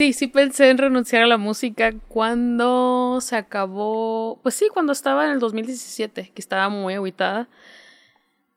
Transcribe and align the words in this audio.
Sí, 0.00 0.12
sí 0.12 0.26
pensé 0.26 0.70
en 0.70 0.78
renunciar 0.78 1.22
a 1.22 1.26
la 1.28 1.38
música 1.38 1.92
cuando 2.08 3.20
se 3.20 3.36
acabó, 3.36 4.40
pues 4.42 4.56
sí, 4.56 4.66
cuando 4.72 4.92
estaba 4.92 5.24
en 5.24 5.30
el 5.30 5.38
2017, 5.38 6.32
que 6.34 6.42
estaba 6.42 6.68
muy 6.68 6.94
aguitada. 6.94 7.48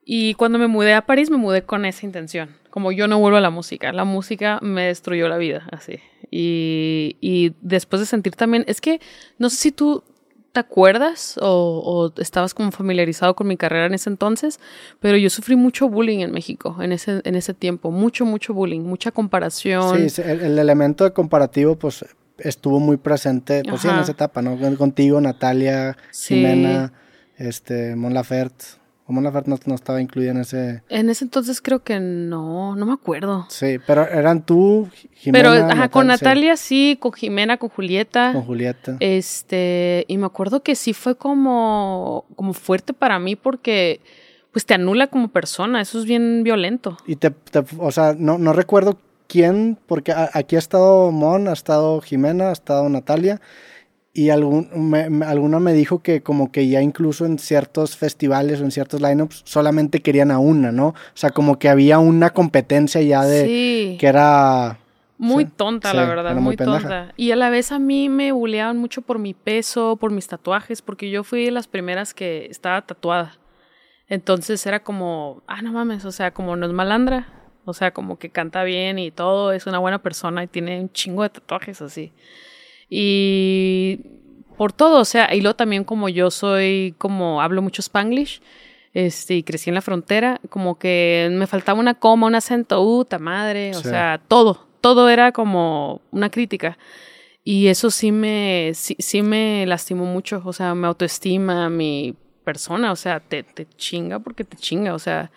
Y 0.04 0.34
cuando 0.34 0.58
me 0.58 0.66
mudé 0.68 0.96
a 0.96 1.06
París, 1.06 1.30
me 1.30 1.38
mudé 1.38 1.64
con 1.64 1.86
esa 1.86 2.08
intención. 2.08 2.58
Como 2.72 2.92
yo 2.92 3.08
no 3.08 3.20
vuelvo 3.20 3.38
a 3.38 3.42
la 3.42 3.52
música, 3.52 3.94
la 3.94 4.04
música 4.04 4.58
me 4.64 4.88
destruyó 4.88 5.28
la 5.30 5.38
vida, 5.38 5.68
así. 5.72 6.00
Y, 6.32 7.18
y 7.22 7.54
después 7.62 8.00
de 8.00 8.08
sentir 8.08 8.36
también, 8.36 8.64
es 8.68 8.82
que 8.82 9.00
no 9.38 9.52
sé 9.52 9.58
si 9.58 9.72
tú 9.72 10.04
te 10.58 10.62
acuerdas 10.62 11.38
o, 11.40 12.12
estabas 12.18 12.56
como 12.56 12.72
familiarizado 12.72 13.36
con 13.36 13.46
mi 13.46 13.58
carrera 13.58 13.86
en 13.86 13.94
ese 13.94 14.10
entonces, 14.10 14.60
pero 15.00 15.16
yo 15.16 15.30
sufrí 15.30 15.56
mucho 15.56 15.88
bullying 15.88 16.22
en 16.22 16.32
México 16.32 16.78
en 16.82 16.94
ese, 16.94 17.22
en 17.26 17.36
ese 17.36 17.54
tiempo, 17.54 17.92
mucho, 17.92 18.26
mucho 18.26 18.56
bullying, 18.56 18.82
mucha 18.82 19.12
comparación. 19.12 20.10
Sí, 20.10 20.20
el, 20.24 20.58
elemento 20.58 21.04
de 21.04 21.14
comparativo 21.14 21.76
pues 21.76 22.04
estuvo 22.40 22.80
muy 22.80 22.98
presente 22.98 23.62
pues, 23.70 23.86
en 23.86 24.00
esa 24.00 24.14
etapa, 24.14 24.42
¿no? 24.42 24.58
Contigo, 24.78 25.22
Natalia, 25.22 25.96
Jimena, 26.12 26.92
este, 27.38 27.96
Mon 27.96 28.16
Laferte. 28.16 28.66
¿Cómo 29.08 29.22
la 29.22 29.32
no, 29.32 29.58
no 29.66 29.74
estaba 29.74 30.02
incluida 30.02 30.32
en 30.32 30.38
ese? 30.40 30.84
En 30.90 31.10
ese 31.10 31.24
entonces 31.24 31.62
creo 31.62 31.82
que 31.82 31.98
no, 31.98 32.76
no 32.76 32.86
me 32.86 32.92
acuerdo. 32.92 33.46
Sí, 33.48 33.78
pero 33.88 34.06
eran 34.06 34.46
tú, 34.46 34.90
Jimena. 35.14 35.50
Pero, 35.50 35.66
ajá, 35.66 35.88
con 35.88 36.08
Natalia 36.08 36.58
sí. 36.58 36.98
con 37.00 37.14
Jimena, 37.14 37.56
con 37.56 37.70
Julieta. 37.70 38.34
Con 38.34 38.44
Julieta. 38.44 38.98
Este, 39.00 40.04
y 40.10 40.18
me 40.18 40.26
acuerdo 40.26 40.62
que 40.62 40.76
sí 40.76 40.92
fue 40.92 41.16
como, 41.16 42.26
como 42.36 42.52
fuerte 42.52 42.92
para 42.92 43.18
mí 43.18 43.38
porque, 43.38 44.02
pues 44.52 44.66
te 44.66 44.74
anula 44.74 45.08
como 45.08 45.30
persona, 45.30 45.80
eso 45.80 46.00
es 46.00 46.04
bien 46.04 46.44
violento. 46.44 46.98
Y 47.08 47.16
te, 47.16 47.34
o 47.80 47.92
sea, 47.94 48.14
no, 48.14 48.38
no 48.38 48.52
recuerdo 48.52 49.00
quién, 49.28 49.78
porque 49.88 50.14
aquí 50.34 50.58
ha 50.58 50.60
estado 50.60 51.14
Mon, 51.14 51.48
ha 51.48 51.54
estado 51.54 52.02
Jimena, 52.02 52.50
ha 52.50 52.52
estado 52.52 52.90
Natalia 52.90 53.40
y 54.18 54.32
algún, 54.32 54.68
me, 54.90 55.24
alguno 55.24 55.60
me 55.60 55.74
dijo 55.74 56.02
que 56.02 56.24
como 56.24 56.52
que 56.52 56.68
ya 56.68 56.82
incluso 56.82 57.28
en 57.28 57.38
ciertos 57.38 57.96
festivales 57.96 58.60
o 58.60 58.64
en 58.64 58.72
ciertos 58.72 59.00
lineups 59.00 59.44
solamente 59.46 60.02
querían 60.02 60.32
a 60.32 60.40
una, 60.40 60.72
¿no? 60.72 60.88
O 60.88 60.96
sea, 61.14 61.30
como 61.30 61.60
que 61.60 61.70
había 61.70 62.00
una 62.00 62.32
competencia 62.32 63.00
ya 63.04 63.24
de 63.24 63.96
que 64.00 64.08
era 64.08 64.80
muy 65.20 65.46
tonta, 65.46 65.94
la 65.94 66.06
verdad, 66.06 66.36
muy, 66.36 66.58
tonta. 66.58 67.14
Y 67.16 67.30
a 67.30 67.36
la 67.36 67.52
vez 67.52 67.72
a 67.72 67.78
mí 67.78 68.10
me 68.10 68.32
buleaban 68.32 68.80
mucho 68.80 69.04
por 69.04 69.20
mi 69.20 69.36
peso, 69.36 69.98
por 69.98 70.10
mis 70.10 70.28
tatuajes, 70.28 70.82
porque 70.82 71.12
yo 71.12 71.24
fui 71.24 71.46
de 71.46 71.52
las 71.52 71.68
primeras 71.68 72.16
que 72.16 72.48
estaba 72.50 72.82
tatuada. 72.82 73.38
Entonces 74.08 74.66
era 74.66 74.80
como, 74.80 75.44
ah, 75.46 75.62
no 75.62 75.74
mames, 75.74 76.06
o 76.06 76.12
sea, 76.12 76.32
como 76.32 76.56
no 76.56 76.66
es 76.66 76.74
malandra, 76.74 77.28
o 77.66 77.74
sea, 77.74 77.92
como 77.92 78.18
que 78.18 78.32
canta 78.32 78.64
bien 78.64 78.98
y 78.98 79.12
todo, 79.12 79.52
es 79.52 79.68
una 79.68 79.78
buena 79.78 80.02
persona 80.02 80.44
y 80.44 80.48
tiene 80.48 80.82
un 80.82 80.92
chingo 80.92 81.22
de 81.22 81.30
tatuajes 81.30 81.84
así. 81.84 82.14
Y 82.90 84.00
por 84.58 84.74
todo, 84.74 85.00
o 85.00 85.06
sea, 85.06 85.34
y 85.34 85.42
luego 85.42 85.56
también 85.56 85.84
como 85.84 86.10
yo 86.10 86.32
soy, 86.32 86.96
como 86.98 87.42
hablo 87.42 87.62
mucho 87.62 87.82
spanglish, 87.82 88.42
este, 88.94 89.36
y 89.36 89.44
crecí 89.44 89.70
en 89.70 89.76
la 89.76 89.82
frontera, 89.82 90.42
como 90.50 90.80
que 90.80 91.30
me 91.32 91.46
faltaba 91.46 91.80
una 91.80 91.94
coma, 91.94 92.28
un 92.28 92.36
acento, 92.36 92.82
puta 92.84 93.20
madre, 93.20 93.76
o 93.76 93.82
sea, 93.82 94.20
todo, 94.28 94.68
todo 94.82 95.10
era 95.10 95.32
como 95.32 96.02
una 96.12 96.30
crítica. 96.30 96.78
Y 97.44 97.68
eso 97.68 97.92
sí 97.92 98.12
me, 98.12 98.72
sí, 98.74 99.22
me 99.22 99.66
lastimó 99.68 100.06
mucho, 100.06 100.42
o 100.44 100.52
sea, 100.52 100.76
mi 100.76 100.86
autoestima, 100.86 101.70
mi 101.70 102.16
persona, 102.44 102.92
o 102.92 102.96
sea, 102.96 103.20
te, 103.20 103.44
te 103.44 103.68
chinga 103.78 104.20
porque 104.20 104.44
te 104.44 104.58
chinga, 104.58 104.94
o 104.94 105.00
sea, 105.00 105.32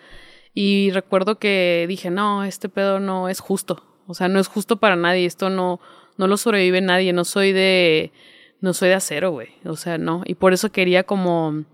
y 0.53 0.91
recuerdo 0.91 1.39
que 1.39 1.85
dije, 1.87 2.09
no, 2.09 2.43
este 2.43 2.67
pedo 2.67 2.99
no 2.99 3.29
es 3.29 3.39
justo, 3.39 3.85
o 4.07 4.13
sea, 4.13 4.27
no 4.27 4.39
es 4.39 4.47
justo 4.47 4.77
para 4.77 4.95
nadie, 4.95 5.25
esto 5.25 5.49
no, 5.49 5.79
no 6.21 6.27
lo 6.27 6.37
sobrevive 6.37 6.81
nadie, 6.81 7.13
no 7.13 7.25
soy 7.25 7.51
de, 7.51 8.11
no 8.59 8.73
soy 8.73 8.89
de 8.89 8.93
acero, 8.93 9.31
güey, 9.31 9.49
o 9.65 9.75
sea, 9.75 9.97
no, 9.97 10.21
y 10.23 10.35
por 10.35 10.53
eso 10.53 10.71
quería 10.71 11.01
como 11.01 11.65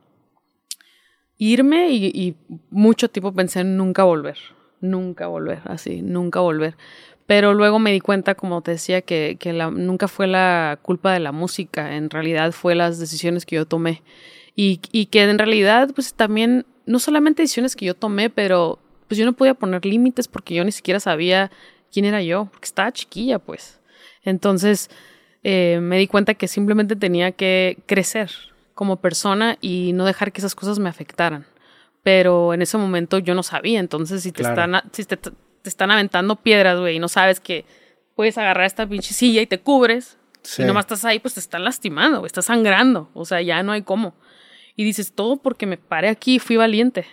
irme 1.38 1.92
y, 1.92 2.36
mucho 2.70 3.10
tiempo 3.10 3.34
pensé 3.34 3.60
en 3.60 3.76
nunca 3.76 4.06
volver, 4.06 4.38
nunca 4.80 5.28
volver, 5.28 5.60
así, 5.66 6.02
nunca 6.02 6.40
volver. 6.40 6.78
Pero 7.26 7.54
luego 7.54 7.78
me 7.78 7.92
di 7.92 8.00
cuenta, 8.00 8.36
como 8.36 8.62
te 8.62 8.72
decía, 8.72 9.02
que, 9.02 9.36
que 9.38 9.52
nunca 9.52 10.08
fue 10.08 10.28
la 10.28 10.80
culpa 10.82 11.12
de 11.12 11.20
la 11.20 11.34
música, 11.34 11.98
en 11.98 12.10
realidad 12.10 12.54
fue 12.54 12.74
las 12.74 13.00
decisiones 13.00 13.46
que 13.46 13.58
yo 13.58 13.66
tomé. 13.66 14.02
Y, 14.56 14.80
y 14.94 15.08
que 15.08 15.24
en 15.24 15.38
realidad, 15.38 15.92
pues 15.94 16.14
también, 16.14 16.66
no 16.86 17.00
solamente 17.00 17.44
decisiones 17.44 17.76
que 17.76 17.86
yo 17.86 17.96
tomé, 17.96 18.30
pero 18.30 18.80
pues 19.10 19.18
yo 19.18 19.26
no 19.26 19.34
podía 19.34 19.56
poner 19.56 19.86
límites 19.86 20.30
porque 20.30 20.56
yo 20.56 20.64
ni 20.64 20.72
siquiera 20.72 21.02
sabía 21.02 21.52
quién 21.92 22.06
era 22.06 22.22
yo, 22.22 22.46
porque 22.46 22.66
estaba 22.66 22.94
chiquilla, 22.94 23.40
pues. 23.40 23.78
Entonces 24.28 24.90
eh, 25.42 25.80
me 25.82 25.98
di 25.98 26.08
cuenta 26.08 26.34
que 26.34 26.50
simplemente 26.50 26.98
tenía 26.98 27.32
que 27.32 27.78
crecer 27.86 28.30
como 28.74 28.98
persona 28.98 29.58
y 29.62 29.94
no 29.94 30.04
dejar 30.04 30.34
que 30.34 30.42
esas 30.42 30.54
cosas 30.54 30.80
me 30.80 30.90
afectaran. 30.90 31.46
Pero 32.04 32.54
en 32.54 32.62
ese 32.62 32.78
momento 32.78 33.20
yo 33.20 33.34
no 33.36 33.42
sabía, 33.42 33.80
entonces 33.80 34.24
si 34.24 34.34
te 34.34 34.42
están, 34.42 34.82
si 34.92 35.06
te, 35.06 35.18
están 35.64 35.92
aventando 35.92 36.36
piedras, 36.36 36.78
güey, 36.78 36.98
y 36.98 37.00
no 37.00 37.08
sabes 37.08 37.40
que 37.40 37.64
puedes 38.16 38.38
agarrar 38.38 38.66
esta 38.66 38.86
pinche 38.86 39.14
silla 39.14 39.42
y 39.42 39.48
te 39.48 39.60
cubres, 39.60 40.18
y 40.58 40.64
nomás 40.64 40.84
estás 40.84 41.06
ahí, 41.06 41.20
pues 41.20 41.34
te 41.36 41.40
están 41.40 41.64
lastimando, 41.64 42.26
estás 42.26 42.46
sangrando, 42.46 43.10
o 43.14 43.24
sea, 43.24 43.42
ya 43.42 43.64
no 43.64 43.72
hay 43.72 43.84
cómo. 43.84 44.14
Y 44.76 44.84
dices, 44.84 45.14
todo 45.14 45.38
porque 45.38 45.66
me 45.66 45.78
paré 45.78 46.10
aquí 46.10 46.36
y 46.36 46.40
fui 46.40 46.58
valiente. 46.58 47.06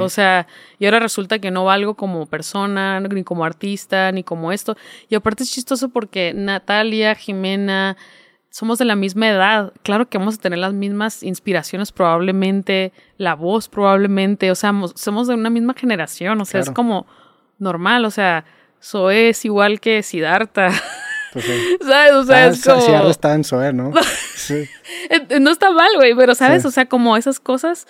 O 0.00 0.08
sea, 0.08 0.46
y 0.78 0.86
ahora 0.86 0.98
resulta 0.98 1.38
que 1.38 1.50
no 1.50 1.64
valgo 1.64 1.94
como 1.94 2.26
persona, 2.26 3.00
ni 3.00 3.22
como 3.22 3.44
artista, 3.44 4.10
ni 4.12 4.24
como 4.24 4.50
esto. 4.52 4.76
Y 5.08 5.14
aparte 5.14 5.42
es 5.44 5.52
chistoso 5.52 5.90
porque 5.90 6.32
Natalia, 6.34 7.14
Jimena, 7.14 7.96
somos 8.50 8.78
de 8.78 8.86
la 8.86 8.96
misma 8.96 9.28
edad. 9.28 9.72
Claro 9.82 10.08
que 10.08 10.18
vamos 10.18 10.36
a 10.36 10.40
tener 10.40 10.58
las 10.58 10.72
mismas 10.72 11.22
inspiraciones 11.22 11.92
probablemente, 11.92 12.92
la 13.18 13.34
voz 13.34 13.68
probablemente, 13.68 14.50
o 14.50 14.54
sea, 14.54 14.72
somos 14.94 15.28
de 15.28 15.34
una 15.34 15.50
misma 15.50 15.74
generación, 15.74 16.40
o 16.40 16.44
sea, 16.44 16.60
es 16.60 16.70
como 16.70 17.06
normal, 17.58 18.04
o 18.04 18.10
sea, 18.10 18.44
Zoe 18.82 19.30
es 19.30 19.44
igual 19.44 19.80
que 19.80 20.02
Siddhartha. 20.02 20.70
Pues 21.32 21.44
¿Sabes? 21.86 22.12
O 22.12 22.24
sea, 22.24 22.46
es 22.48 22.64
como... 22.64 23.08
está 23.10 23.34
en 23.34 23.44
Zoe, 23.44 23.72
¿no? 23.72 23.92
sí. 24.34 24.68
no 25.40 25.50
está 25.50 25.70
mal, 25.70 25.90
güey, 25.96 26.14
pero 26.14 26.34
¿sabes? 26.34 26.64
O 26.64 26.70
sea, 26.70 26.86
como 26.86 27.16
esas 27.16 27.40
cosas 27.40 27.86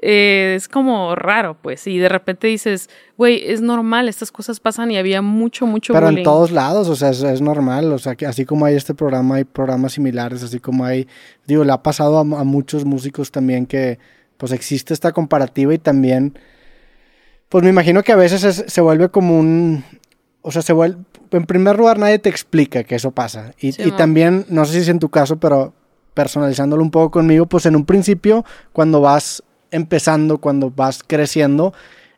eh, 0.00 0.54
es 0.56 0.68
como 0.68 1.16
raro, 1.16 1.56
pues, 1.60 1.86
y 1.88 1.98
de 1.98 2.08
repente 2.08 2.46
dices, 2.46 2.88
güey, 3.16 3.42
es 3.50 3.60
normal, 3.60 4.08
estas 4.08 4.30
cosas 4.30 4.60
pasan 4.60 4.92
y 4.92 4.96
había 4.96 5.22
mucho, 5.22 5.66
mucho 5.66 5.92
Pero 5.92 6.08
en 6.08 6.22
todos 6.22 6.52
lados, 6.52 6.88
o 6.88 6.94
sea, 6.94 7.10
es, 7.10 7.40
normal, 7.40 7.92
o 7.92 7.98
sea, 7.98 8.14
que 8.14 8.24
así 8.24 8.44
como 8.44 8.64
hay 8.64 8.76
este 8.76 8.94
programa, 8.94 9.36
hay 9.36 9.44
programas 9.44 9.94
similares, 9.94 10.44
así 10.44 10.60
como 10.60 10.84
hay, 10.84 11.08
digo, 11.46 11.64
le 11.64 11.72
ha 11.72 11.82
pasado 11.82 12.18
a, 12.18 12.24
muchos 12.24 12.84
músicos 12.84 13.32
también 13.32 13.66
que, 13.66 13.98
pues, 14.36 14.52
existe 14.52 14.94
esta 14.94 15.10
comparativa 15.10 15.74
y 15.74 15.78
también, 15.78 16.38
pues, 17.48 17.64
me 17.64 17.70
imagino 17.70 18.04
que 18.04 18.12
a 18.12 18.16
veces 18.16 18.64
se 18.68 18.80
vuelve 18.80 19.08
como 19.08 19.36
un, 19.36 19.82
o 20.42 20.50
sea, 20.50 20.62
se 20.62 20.72
vuelve, 20.72 20.98
en 21.30 21.44
primer 21.44 21.76
lugar, 21.76 21.98
nadie 21.98 22.18
te 22.18 22.28
explica 22.28 22.84
que 22.84 22.94
eso 22.94 23.10
pasa, 23.10 23.52
y, 23.60 23.68
y 23.82 23.90
también, 23.92 24.46
no 24.48 24.64
sé 24.64 24.74
si 24.74 24.78
es 24.78 24.88
en 24.88 24.98
tu 24.98 25.08
caso, 25.08 25.38
pero 25.38 25.72
personalizándolo 26.14 26.82
un 26.82 26.90
poco 26.90 27.10
conmigo, 27.10 27.46
pues 27.46 27.66
en 27.66 27.76
un 27.76 27.84
principio, 27.84 28.44
cuando 28.72 29.00
vas 29.00 29.42
empezando, 29.70 30.38
cuando 30.38 30.70
vas 30.70 31.02
creciendo, 31.06 31.72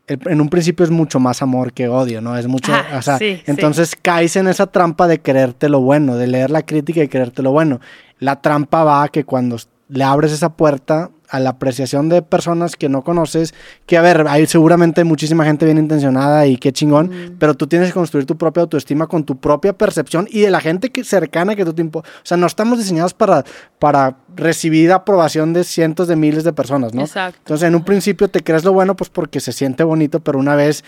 en 0.07 0.41
un 0.41 0.49
principio 0.49 0.85
es 0.85 0.91
mucho 0.91 1.21
más 1.21 1.43
amor 1.43 1.73
que 1.73 1.89
odio, 1.89 2.21
¿no? 2.21 2.37
Es 2.37 2.47
mucho, 2.47 2.73
ah, 2.73 2.99
o 2.99 3.03
sea, 3.03 3.19
entonces 3.21 3.97
caes 4.01 4.35
en 4.37 4.49
esa 4.49 4.67
trampa 4.67 5.07
de 5.07 5.21
creerte 5.21 5.69
lo 5.69 5.81
bueno, 5.81 6.17
de 6.17 6.27
leer 6.27 6.51
la 6.51 6.63
crítica 6.63 7.03
y 7.03 7.09
creerte 7.09 7.43
lo 7.43 7.53
bueno. 7.53 7.81
La 8.19 8.41
trampa 8.41 8.83
va 8.83 9.05
a 9.05 9.09
que 9.09 9.25
cuando 9.25 9.57
le 9.89 10.05
abres 10.05 10.33
esa 10.33 10.51
puerta 10.51 11.11
a 11.31 11.41
la 11.41 11.51
apreciación 11.51 12.09
de 12.09 12.23
personas 12.23 12.77
que 12.77 12.89
no 12.89 13.03
conoces, 13.03 13.55
que 13.87 13.97
a 13.97 14.03
ver, 14.03 14.27
hay 14.29 14.47
seguramente 14.47 15.05
muchísima 15.05 15.45
gente 15.45 15.65
bien 15.65 15.79
intencionada 15.79 16.47
y 16.47 16.57
qué 16.57 16.73
chingón, 16.73 17.37
pero 17.39 17.55
tú 17.55 17.67
tienes 17.67 17.89
que 17.89 17.95
construir 17.95 18.27
tu 18.27 18.37
propia 18.37 18.63
autoestima 18.63 19.07
con 19.07 19.25
tu 19.25 19.39
propia 19.39 19.73
percepción 19.73 20.27
y 20.31 20.41
de 20.41 20.51
la 20.51 20.61
gente 20.61 20.91
que, 20.91 21.05
cercana 21.05 21.55
que 21.55 21.65
tú 21.65 21.73
te 21.73 21.83
O 21.83 22.03
sea, 22.23 22.37
no 22.37 22.47
estamos 22.47 22.79
diseñados 22.79 23.15
para, 23.15 23.45
para 23.79 24.17
recibir 24.37 24.93
aprobación 24.93 25.53
de 25.53 25.65
cientos 25.65 26.09
de 26.09 26.17
miles 26.17 26.45
de 26.45 26.53
personas, 26.53 26.95
¿no? 26.95 27.03
Exacto. 27.03 27.39
Entonces, 27.39 27.69
en 27.69 27.75
un 27.75 27.85
principio 27.85 28.29
te 28.29 28.43
crees 28.43 28.65
lo 28.65 28.73
bueno, 28.73 28.97
pues 28.97 29.11
porque 29.11 29.41
se 29.41 29.53
siente 29.53 29.85
bonito, 29.85 30.21
pero 30.21 30.39
una 30.39 30.57
vez 30.57 30.85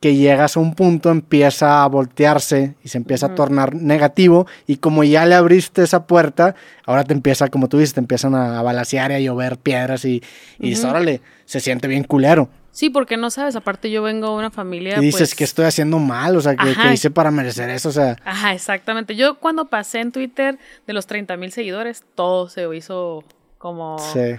que 0.00 0.14
llegas 0.14 0.56
a 0.56 0.60
un 0.60 0.74
punto 0.74 1.10
empieza 1.10 1.82
a 1.82 1.86
voltearse 1.88 2.74
y 2.84 2.88
se 2.88 2.98
empieza 2.98 3.26
a 3.26 3.34
tornar 3.34 3.74
negativo 3.74 4.46
y 4.66 4.76
como 4.76 5.04
ya 5.04 5.24
le 5.24 5.34
abriste 5.34 5.82
esa 5.82 6.06
puerta, 6.06 6.54
ahora 6.84 7.04
te 7.04 7.14
empieza, 7.14 7.48
como 7.48 7.68
tú 7.68 7.78
dices, 7.78 7.94
te 7.94 8.00
empiezan 8.00 8.34
a, 8.34 8.62
balasear 8.62 9.10
y 9.12 9.14
a 9.14 9.20
llover 9.20 9.58
piedras 9.58 10.04
y, 10.04 10.22
y 10.58 10.78
órale, 10.80 11.22
se 11.44 11.60
siente 11.60 11.88
bien 11.88 12.04
culero. 12.04 12.48
Sí, 12.70 12.90
porque 12.90 13.16
no 13.16 13.30
sabes, 13.30 13.56
aparte 13.56 13.90
yo 13.90 14.02
vengo 14.02 14.28
de 14.28 14.36
una 14.36 14.50
familia. 14.50 14.98
Y 14.98 15.00
dices 15.00 15.30
pues 15.30 15.34
que 15.34 15.44
estoy 15.44 15.64
haciendo 15.64 15.98
mal, 15.98 16.36
o 16.36 16.42
sea, 16.42 16.54
que, 16.56 16.92
hice 16.92 17.10
para 17.10 17.30
merecer 17.30 17.70
eso, 17.70 17.88
o 17.88 17.92
sea. 17.92 18.16
Ajá, 18.22 18.52
exactamente. 18.52 19.16
Yo 19.16 19.38
cuando 19.38 19.68
pasé 19.68 20.00
en 20.00 20.12
Twitter 20.12 20.58
de 20.86 20.92
los 20.92 21.06
30 21.06 21.38
mil 21.38 21.50
seguidores, 21.52 22.04
todo 22.14 22.50
se 22.50 22.66
hizo 22.76 23.24
como. 23.56 23.98
Sí 24.12 24.36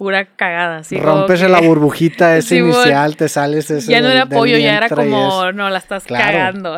pura 0.00 0.24
cagada. 0.24 0.80
Rompes 0.92 1.42
la 1.42 1.60
burbujita 1.60 2.34
ese 2.38 2.56
inicial, 2.56 3.18
te 3.18 3.28
sales 3.28 3.70
ese 3.70 3.92
Ya 3.92 4.00
no 4.00 4.08
era 4.08 4.22
apoyo, 4.22 4.56
ya 4.56 4.78
era 4.78 4.88
como, 4.88 5.52
no, 5.52 5.68
la 5.68 5.76
estás 5.76 6.04
cagando. 6.04 6.74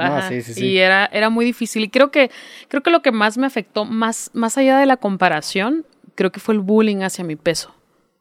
Y 0.57 0.79
era, 0.79 1.07
era 1.07 1.31
muy 1.31 1.45
difícil. 1.45 1.85
Y 1.85 1.89
creo 1.89 2.11
que, 2.11 2.33
creo 2.67 2.83
que 2.83 2.91
lo 2.91 3.01
que 3.01 3.13
más 3.13 3.39
me 3.39 3.47
afectó, 3.47 3.85
más, 3.85 4.33
más 4.35 4.59
allá 4.59 4.77
de 4.77 4.87
la 4.87 4.97
comparación, 4.97 5.87
creo 6.17 6.33
que 6.33 6.41
fue 6.41 6.55
el 6.55 6.61
bullying 6.61 7.03
hacia 7.03 7.23
mi 7.23 7.37
peso. 7.37 7.73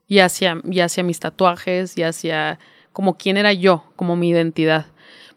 Y 0.08 0.20
hacia, 0.20 0.62
y 0.70 0.82
hacia 0.82 1.02
mis 1.02 1.20
tatuajes, 1.20 1.98
y 1.98 2.04
hacia 2.04 2.60
como 2.94 3.18
quién 3.18 3.38
era 3.38 3.54
yo, 3.54 3.86
como 3.96 4.16
mi 4.16 4.30
identidad. 4.30 4.86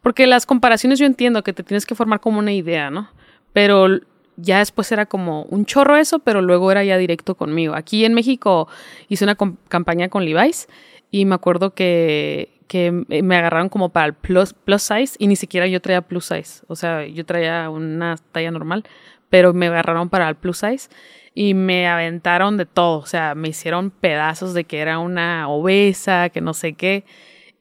Porque 0.02 0.26
las 0.26 0.44
comparaciones 0.44 0.98
yo 0.98 1.06
entiendo 1.06 1.42
que 1.42 1.54
te 1.54 1.62
tienes 1.62 1.86
que 1.86 1.94
formar 1.94 2.20
como 2.20 2.38
una 2.38 2.52
idea, 2.52 2.90
¿no? 2.90 3.08
Pero 3.54 3.88
ya 4.36 4.58
después 4.58 4.90
era 4.92 5.06
como 5.06 5.42
un 5.44 5.64
chorro 5.64 5.96
eso, 5.96 6.18
pero 6.18 6.42
luego 6.42 6.70
era 6.70 6.84
ya 6.84 6.98
directo 6.98 7.34
conmigo. 7.34 7.74
Aquí 7.74 8.04
en 8.04 8.14
México 8.14 8.68
hice 9.08 9.24
una 9.24 9.36
campaña 9.68 10.08
con 10.08 10.24
Levi's 10.24 10.68
y 11.10 11.24
me 11.24 11.34
acuerdo 11.34 11.74
que, 11.74 12.50
que 12.66 12.90
me 12.90 13.36
agarraron 13.36 13.68
como 13.68 13.90
para 13.90 14.06
el 14.06 14.14
plus, 14.14 14.52
plus 14.52 14.82
size 14.82 15.16
y 15.18 15.26
ni 15.26 15.36
siquiera 15.36 15.66
yo 15.66 15.80
traía 15.80 16.02
plus 16.02 16.26
size. 16.26 16.64
O 16.66 16.76
sea, 16.76 17.06
yo 17.06 17.24
traía 17.24 17.70
una 17.70 18.16
talla 18.32 18.50
normal, 18.50 18.84
pero 19.30 19.52
me 19.52 19.66
agarraron 19.66 20.08
para 20.08 20.28
el 20.28 20.34
plus 20.34 20.58
size 20.58 20.88
y 21.34 21.54
me 21.54 21.88
aventaron 21.88 22.56
de 22.56 22.66
todo. 22.66 22.98
O 22.98 23.06
sea, 23.06 23.34
me 23.34 23.48
hicieron 23.48 23.90
pedazos 23.90 24.54
de 24.54 24.64
que 24.64 24.80
era 24.80 24.98
una 24.98 25.48
obesa, 25.48 26.30
que 26.30 26.40
no 26.40 26.54
sé 26.54 26.74
qué. 26.74 27.04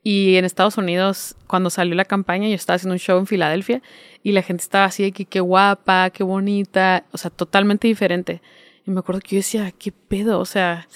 Y 0.04 0.36
en 0.36 0.44
Estados 0.44 0.78
Unidos, 0.78 1.36
cuando 1.48 1.70
salió 1.70 1.96
la 1.96 2.04
campaña, 2.04 2.50
yo 2.50 2.56
estaba 2.56 2.76
haciendo 2.76 2.94
un 2.94 3.00
show 3.00 3.18
en 3.18 3.26
Filadelfia 3.26 3.82
y 4.22 4.34
la 4.34 4.42
gente 4.42 4.62
estaba 4.62 4.86
así 4.86 5.04
de 5.04 5.12
que 5.14 5.26
qué 5.26 5.40
guapa, 5.40 6.10
qué 6.10 6.24
bonita, 6.24 7.06
o 7.12 7.18
sea, 7.18 7.32
totalmente 7.32 7.88
diferente. 7.88 8.42
Y 8.86 8.92
me 8.92 9.00
acuerdo 9.00 9.22
que 9.22 9.36
yo 9.36 9.38
decía, 9.38 9.72
¿qué 9.72 9.94
pedo? 9.94 10.40
O 10.40 10.46
sea, 10.46 10.88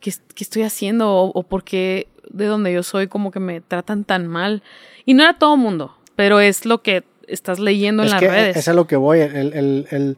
¿qué, 0.00 0.12
estoy 0.36 0.62
haciendo? 0.62 1.12
O, 1.12 1.42
por 1.42 1.64
qué 1.64 2.06
de 2.30 2.46
donde 2.46 2.72
yo 2.72 2.84
soy 2.84 3.08
como 3.08 3.32
que 3.32 3.40
me 3.40 3.60
tratan 3.60 4.04
tan 4.04 4.28
mal? 4.28 4.62
Y 5.04 5.14
no 5.14 5.24
era 5.24 5.36
todo 5.36 5.56
mundo, 5.56 5.96
pero 6.14 6.38
es 6.38 6.64
lo 6.64 6.80
que 6.82 7.02
estás 7.26 7.58
leyendo 7.58 8.04
en 8.04 8.10
las 8.10 8.20
redes. 8.20 8.56
Es 8.56 8.68
a 8.68 8.72
lo 8.72 8.86
que 8.86 8.94
voy. 8.94 9.18
el, 9.20 9.52
el, 9.52 9.88
el 9.90 10.16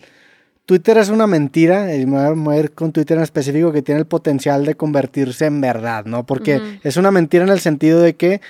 Twitter 0.66 0.98
es 0.98 1.10
una 1.10 1.28
mentira, 1.28 1.94
y 1.94 2.06
me 2.06 2.16
voy 2.16 2.26
a 2.26 2.34
mover 2.34 2.72
con 2.72 2.90
Twitter 2.90 3.16
en 3.16 3.22
específico, 3.22 3.72
que 3.72 3.82
tiene 3.82 4.00
el 4.00 4.06
potencial 4.06 4.66
de 4.66 4.74
convertirse 4.74 5.46
en 5.46 5.60
verdad, 5.60 6.06
¿no? 6.06 6.26
Porque 6.26 6.80
es 6.82 6.96
una 6.96 7.12
mentira 7.12 7.44
en 7.44 7.50
el 7.50 7.60
sentido 7.60 8.00
de 8.00 8.16
que 8.16 8.40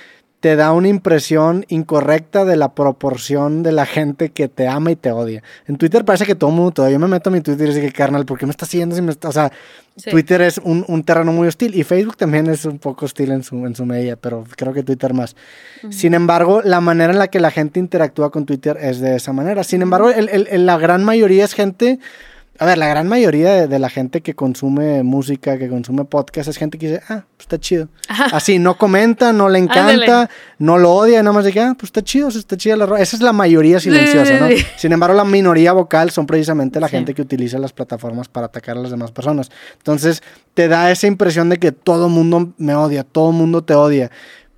te 0.47 0.55
da 0.55 0.71
una 0.71 0.87
impresión 0.87 1.65
incorrecta 1.67 2.45
de 2.45 2.55
la 2.55 2.73
proporción 2.73 3.63
de 3.63 3.73
la 3.73 3.85
gente 3.85 4.29
que 4.29 4.47
te 4.47 4.65
ama 4.65 4.91
y 4.91 4.95
te 4.95 5.11
odia. 5.11 5.43
En 5.65 5.75
Twitter 5.75 6.05
parece 6.05 6.25
que 6.25 6.35
todo 6.35 6.51
el 6.51 6.55
mundo 6.55 6.71
te 6.71 6.81
odia. 6.83 6.91
Yo 6.91 6.99
me 6.99 7.09
meto 7.09 7.29
a 7.29 7.33
mi 7.33 7.41
Twitter 7.41 7.67
y 7.67 7.73
digo, 7.73 7.91
carnal, 7.93 8.25
¿por 8.25 8.39
qué 8.39 8.45
me 8.45 8.51
estás 8.51 8.69
siguiendo? 8.69 8.95
Si 8.95 9.01
me 9.01 9.11
O 9.11 9.31
sea, 9.33 9.51
Twitter 10.09 10.41
es 10.41 10.57
un, 10.63 11.03
terreno 11.03 11.33
muy 11.33 11.49
hostil 11.49 11.75
y 11.75 11.83
Facebook 11.83 12.15
también 12.15 12.47
es 12.47 12.63
un 12.63 12.79
poco 12.79 13.03
hostil 13.03 13.31
en 13.31 13.43
su, 13.43 13.57
en 13.65 13.75
su 13.75 13.85
medida, 13.85 14.15
pero 14.15 14.45
creo 14.55 14.71
que 14.71 14.83
Twitter 14.83 15.13
más. 15.13 15.35
Sin 15.89 16.13
embargo, 16.13 16.61
la 16.63 16.79
manera 16.79 17.11
en 17.11 17.19
la 17.19 17.27
que 17.27 17.41
la 17.41 17.51
gente 17.51 17.81
interactúa 17.81 18.31
con 18.31 18.45
Twitter 18.45 18.77
es 18.79 19.01
de 19.01 19.17
esa 19.17 19.33
manera. 19.33 19.65
Sin 19.65 19.81
embargo, 19.81 20.11
la 20.15 20.77
gran 20.77 21.03
mayoría 21.03 21.43
es 21.43 21.55
gente 21.55 21.99
a 22.59 22.65
ver, 22.65 22.77
la 22.77 22.87
gran 22.87 23.07
mayoría 23.07 23.67
de, 23.67 23.79
la 23.79 23.89
gente 23.89 24.21
que 24.21 24.33
consume 24.33 25.03
música, 25.03 25.57
que 25.57 25.69
consume 25.69 26.05
podcast, 26.05 26.49
es 26.49 26.57
gente 26.57 26.77
que 26.77 26.87
dice, 26.87 27.01
ah, 27.07 27.25
pues 27.35 27.41
está 27.45 27.59
chido. 27.59 27.89
Así, 28.07 28.57
no 28.57 28.77
comenta, 28.77 29.31
no 29.31 29.47
le 29.47 29.59
encanta, 29.59 30.29
no 30.57 30.77
lo 30.77 30.93
odia, 30.93 31.21
nada 31.21 31.33
más 31.33 31.45
de 31.45 31.53
que, 31.53 31.59
ah, 31.59 31.75
pues 31.77 31.89
está 31.89 32.01
chido, 32.01 32.29
está 32.29 32.57
chida 32.57 32.75
la 32.75 32.85
Esa 32.99 33.15
es 33.15 33.21
la 33.21 33.33
mayoría 33.33 33.79
silenciosa, 33.79 34.39
¿no? 34.39 34.47
Sin 34.75 34.91
embargo, 34.91 35.15
la 35.15 35.25
minoría 35.25 35.73
vocal 35.73 36.09
son 36.09 36.25
precisamente 36.25 36.79
la 36.79 36.87
gente 36.87 37.13
que 37.13 37.21
utiliza 37.21 37.59
las 37.59 37.73
plataformas 37.73 38.27
para 38.27 38.47
atacar 38.47 38.77
a 38.77 38.81
las 38.81 38.91
demás 38.91 39.11
personas. 39.11 39.51
Entonces, 39.77 40.23
te 40.53 40.67
da 40.67 40.91
esa 40.91 41.05
impresión 41.05 41.49
de 41.49 41.57
que 41.57 41.71
todo 41.71 42.09
mundo 42.09 42.53
me 42.57 42.73
odia, 42.73 43.03
todo 43.03 43.31
mundo 43.31 43.63
te 43.63 43.75
odia 43.75 44.09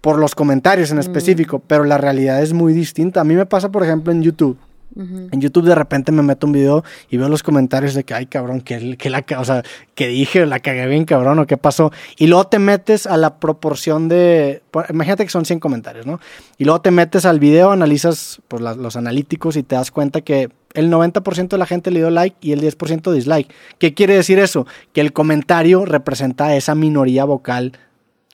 por 0.01 0.17
los 0.17 0.35
comentarios 0.35 0.91
en 0.91 0.97
mm. 0.97 1.01
específico, 1.01 1.59
pero 1.59 1.83
la 1.83 1.97
realidad 1.97 2.41
es 2.41 2.53
muy 2.53 2.73
distinta. 2.73 3.21
A 3.21 3.23
mí 3.23 3.35
me 3.35 3.45
pasa, 3.45 3.69
por 3.69 3.83
ejemplo, 3.83 4.13
en 4.13 4.23
YouTube. 4.23 4.57
En 4.95 5.39
YouTube 5.39 5.65
de 5.65 5.75
repente 5.75 6.11
me 6.11 6.23
meto 6.23 6.47
un 6.47 6.53
video 6.53 6.83
y 7.09 7.17
veo 7.17 7.29
los 7.29 7.43
comentarios 7.43 7.93
de 7.93 8.03
que, 8.03 8.13
ay 8.13 8.25
cabrón, 8.25 8.61
que, 8.61 8.97
que 8.97 9.09
la, 9.09 9.23
o 9.37 9.45
sea, 9.45 9.63
que 9.95 10.07
dije, 10.07 10.45
la 10.45 10.59
cagué 10.59 10.87
bien 10.87 11.05
cabrón 11.05 11.39
o 11.39 11.47
qué 11.47 11.57
pasó. 11.57 11.91
Y 12.17 12.27
luego 12.27 12.47
te 12.47 12.59
metes 12.59 13.05
a 13.05 13.15
la 13.17 13.37
proporción 13.37 14.09
de, 14.09 14.61
imagínate 14.89 15.23
que 15.23 15.29
son 15.29 15.45
100 15.45 15.59
comentarios, 15.59 16.05
¿no? 16.05 16.19
Y 16.57 16.65
luego 16.65 16.81
te 16.81 16.91
metes 16.91 17.25
al 17.25 17.39
video, 17.39 17.71
analizas 17.71 18.41
pues, 18.47 18.61
los 18.61 18.95
analíticos 18.95 19.55
y 19.55 19.63
te 19.63 19.75
das 19.75 19.91
cuenta 19.91 20.21
que 20.21 20.49
el 20.73 20.91
90% 20.91 21.49
de 21.49 21.57
la 21.57 21.65
gente 21.65 21.91
le 21.91 21.99
dio 21.99 22.09
like 22.09 22.37
y 22.41 22.51
el 22.51 22.61
10% 22.61 23.11
dislike. 23.11 23.53
¿Qué 23.77 23.93
quiere 23.93 24.15
decir 24.15 24.39
eso? 24.39 24.67
Que 24.93 25.01
el 25.01 25.13
comentario 25.13 25.85
representa 25.85 26.47
a 26.47 26.55
esa 26.55 26.75
minoría 26.75 27.25
vocal 27.25 27.73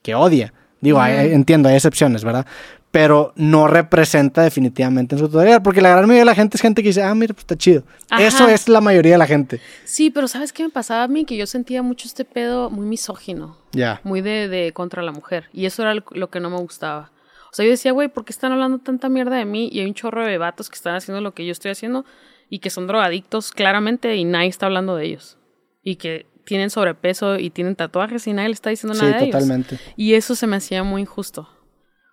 que 0.01 0.15
odia. 0.15 0.53
Digo, 0.81 1.03
entiendo, 1.03 1.69
hay 1.69 1.75
excepciones, 1.75 2.23
¿verdad? 2.23 2.45
Pero 2.95 3.33
no 3.35 3.67
representa 3.67 4.41
definitivamente 4.41 5.15
en 5.15 5.19
su 5.19 5.27
tutorial, 5.27 5.61
porque 5.61 5.81
la 5.81 5.89
gran 5.89 6.03
mayoría 6.03 6.21
de 6.21 6.25
la 6.27 6.33
gente 6.33 6.55
es 6.55 6.61
gente 6.61 6.81
que 6.81 6.87
dice, 6.87 7.03
ah, 7.03 7.13
mira, 7.13 7.33
pues 7.33 7.43
está 7.43 7.57
chido. 7.57 7.83
Eso 8.17 8.47
es 8.47 8.69
la 8.69 8.79
mayoría 8.79 9.11
de 9.11 9.17
la 9.17 9.27
gente. 9.27 9.59
Sí, 9.83 10.11
pero 10.11 10.29
¿sabes 10.29 10.53
qué 10.53 10.63
me 10.63 10.69
pasaba 10.69 11.03
a 11.03 11.09
mí? 11.09 11.25
Que 11.25 11.35
yo 11.35 11.45
sentía 11.45 11.83
mucho 11.83 12.07
este 12.07 12.23
pedo 12.23 12.69
muy 12.69 12.85
misógino. 12.85 13.57
Ya. 13.73 13.99
Muy 14.05 14.21
de, 14.21 14.47
de, 14.47 14.71
contra 14.71 15.03
la 15.03 15.11
mujer. 15.11 15.49
Y 15.51 15.65
eso 15.65 15.81
era 15.81 15.93
lo 15.93 16.29
que 16.29 16.39
no 16.39 16.49
me 16.49 16.55
gustaba. 16.55 17.11
O 17.51 17.53
sea, 17.53 17.65
yo 17.65 17.71
decía, 17.71 17.91
güey, 17.91 18.07
¿por 18.07 18.23
qué 18.23 18.31
están 18.31 18.53
hablando 18.53 18.77
tanta 18.77 19.09
mierda 19.09 19.35
de 19.35 19.43
mí? 19.43 19.67
Y 19.73 19.81
hay 19.81 19.87
un 19.87 19.93
chorro 19.93 20.25
de 20.25 20.37
vatos 20.37 20.69
que 20.69 20.75
están 20.75 20.95
haciendo 20.95 21.19
lo 21.19 21.33
que 21.33 21.45
yo 21.45 21.51
estoy 21.51 21.71
haciendo 21.71 22.05
y 22.49 22.59
que 22.59 22.69
son 22.69 22.87
drogadictos 22.87 23.51
claramente 23.51 24.15
y 24.15 24.23
nadie 24.23 24.47
está 24.47 24.67
hablando 24.67 24.95
de 24.95 25.03
ellos. 25.03 25.37
Y 25.83 25.97
que 25.97 26.27
tienen 26.45 26.69
sobrepeso 26.69 27.37
y 27.39 27.49
tienen 27.49 27.75
tatuajes 27.75 28.25
y 28.27 28.31
nadie 28.31 28.47
le 28.47 28.53
está 28.53 28.69
diciendo 28.69 28.97
nada 28.97 29.19
de 29.19 29.25
totalmente. 29.25 29.79
Y 29.97 30.13
eso 30.13 30.33
se 30.33 30.47
me 30.47 30.55
hacía 30.55 30.83
muy 30.83 31.01
injusto. 31.01 31.49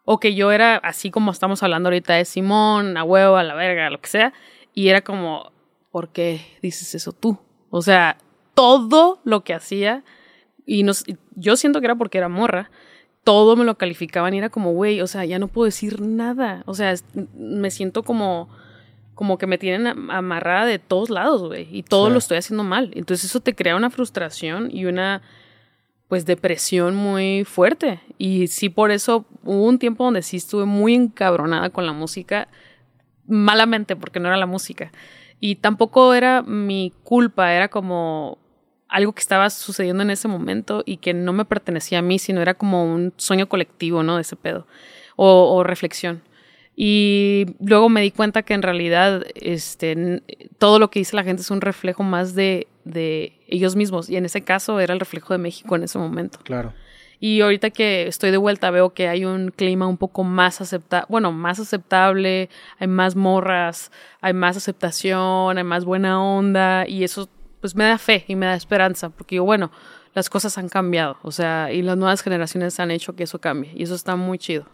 O 0.05 0.19
que 0.19 0.35
yo 0.35 0.51
era 0.53 0.77
así 0.77 1.11
como 1.11 1.31
estamos 1.31 1.63
hablando 1.63 1.89
ahorita 1.89 2.15
de 2.15 2.25
Simón, 2.25 2.97
a 2.97 3.05
huevo, 3.05 3.37
a 3.37 3.45
la 3.45 3.55
verga, 3.55 3.91
lo 3.91 4.01
que 4.01 4.09
sea. 4.09 4.33
Y 4.75 4.89
era 4.89 5.03
como, 5.03 5.53
¿por 5.91 6.09
qué 6.09 6.41
dices 6.61 6.95
eso 6.95 7.13
tú? 7.13 7.39
O 7.71 7.83
sea, 7.83 8.19
todo 8.55 9.21
lo 9.25 9.45
que 9.45 9.55
hacía, 9.55 10.05
y 10.67 10.83
nos, 10.83 11.05
yo 11.37 11.57
siento 11.57 11.81
que 11.81 11.87
era 11.87 11.95
porque 11.95 12.19
era 12.19 12.29
morra, 12.29 12.71
todo 13.25 13.55
me 13.57 13.65
lo 13.65 13.79
calificaban 13.79 14.35
y 14.35 14.39
era 14.39 14.51
como, 14.51 14.73
güey, 14.73 15.01
o 15.01 15.07
sea, 15.07 15.25
ya 15.25 15.39
no 15.39 15.49
puedo 15.49 15.67
decir 15.67 16.01
nada. 16.01 16.63
O 16.67 16.75
sea, 16.75 16.95
me 17.35 17.71
siento 17.71 18.03
como, 18.03 18.49
como 19.15 19.39
que 19.39 19.47
me 19.47 19.59
tienen 19.59 20.11
amarrada 20.11 20.67
de 20.67 20.79
todos 20.79 21.11
lados, 21.11 21.43
güey, 21.43 21.69
y 21.71 21.83
todo 21.83 22.11
lo 22.11 22.19
estoy 22.19 22.39
haciendo 22.39 22.65
mal. 22.65 22.91
Entonces 22.95 23.31
eso 23.31 23.41
te 23.41 23.55
crea 23.55 23.77
una 23.77 23.91
frustración 23.91 24.71
y 24.73 24.87
una 24.87 25.23
pues 26.13 26.27
depresión 26.27 26.95
muy 26.95 27.43
fuerte. 27.45 28.01
Y 28.19 28.49
sí, 28.49 28.69
por 28.69 28.91
eso 28.91 29.25
hubo 29.45 29.65
un 29.65 29.79
tiempo 29.79 30.05
donde 30.05 30.21
sí 30.21 30.37
estuve 30.37 30.67
muy 30.67 30.95
encabronada 30.95 31.71
con 31.71 31.87
la 31.87 31.95
música, 31.95 32.49
malamente, 33.27 33.97
porque 33.97 34.21
no 34.21 34.29
era 34.29 34.37
la 34.37 34.45
música. 34.45 34.93
Y 35.41 35.55
tampoco 35.55 36.13
era 36.13 36.43
mi 36.43 36.93
culpa, 37.03 37.55
era 37.55 37.69
como 37.69 38.37
algo 38.89 39.15
que 39.15 39.21
estaba 39.21 39.49
sucediendo 39.49 40.03
en 40.03 40.11
ese 40.11 40.29
momento 40.29 40.83
y 40.85 40.99
que 40.99 41.15
no 41.15 41.33
me 41.33 41.47
pertenecía 41.47 42.01
a 42.01 42.03
mí, 42.03 42.19
sino 42.19 42.43
era 42.43 42.53
como 42.53 42.85
un 42.85 43.15
sueño 43.17 43.49
colectivo, 43.49 44.03
¿no? 44.03 44.17
De 44.17 44.21
ese 44.21 44.37
pedo. 44.37 44.67
O, 45.17 45.65
reflexión. 45.65 46.21
Y 46.77 47.47
luego 47.59 47.89
me 47.89 48.03
di 48.03 48.11
cuenta 48.11 48.43
que 48.43 48.53
en 48.53 48.61
realidad 48.61 49.25
este, 49.35 50.23
todo 50.59 50.79
lo 50.79 50.91
que 50.91 50.99
dice 50.99 51.17
la 51.17 51.25
gente 51.25 51.41
es 51.41 51.51
un 51.51 51.63
reflejo 51.63 52.03
más 52.03 52.35
de, 52.35 52.67
de 52.85 53.39
ellos 53.49 53.77
mismos. 53.77 54.09
Y 54.09 54.17
en 54.17 54.25
ese 54.25 54.43
caso 54.43 54.81
era 54.81 54.95
el 54.95 55.01
reflejo 55.01 55.35
de 55.35 55.39
México 55.39 55.77
en 55.77 55.85
ese 55.85 55.99
momento. 55.99 56.39
Claro. 56.43 56.73
Y 57.25 57.41
ahorita 57.41 57.71
que 57.71 58.09
estoy 58.09 58.33
de 58.33 58.37
vuelta 58.37 58.73
veo 58.73 58.95
que 58.95 59.07
hay 59.07 59.25
un 59.25 59.53
clima 59.53 59.87
un 59.87 59.97
poco 59.97 60.25
más 60.25 60.61
aceptable, 60.61 61.07
bueno, 61.09 61.31
más 61.31 61.61
aceptable, 61.61 62.51
hay 62.81 62.89
más 62.89 63.15
morras, 63.15 63.93
hay 64.21 64.33
más 64.33 64.57
aceptación, 64.57 65.57
hay 65.57 65.63
más 65.63 65.85
buena 65.85 66.21
onda 66.21 66.85
y 66.89 67.05
eso 67.05 67.29
pues 67.61 67.77
me 67.77 67.85
da 67.85 67.97
fe 67.97 68.25
y 68.27 68.35
me 68.35 68.47
da 68.47 68.57
esperanza, 68.57 69.11
porque 69.11 69.37
yo, 69.37 69.45
bueno, 69.45 69.71
las 70.15 70.29
cosas 70.29 70.59
han 70.59 70.69
cambiado, 70.69 71.17
o 71.23 71.31
sea, 71.31 71.73
y 71.73 71.83
las 71.83 71.97
nuevas 71.97 72.23
generaciones 72.23 72.81
han 72.81 72.91
hecho 72.91 73.15
que 73.15 73.23
eso 73.23 73.41
cambie 73.41 73.71
y 73.77 73.85
eso 73.85 73.95
está 73.95 74.17
muy 74.17 74.37
chido. 74.37 74.67